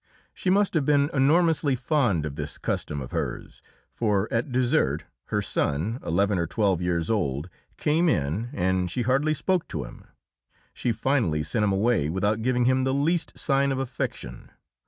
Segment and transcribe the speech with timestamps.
[0.33, 3.61] She must have been enormously fond of this custom of hers,
[3.93, 9.35] for at dessert her son, eleven or twelve years old, came in, and she hardly
[9.35, 10.05] spoke to him;
[10.73, 14.49] she finally sent him away without giving him the least sign of affection.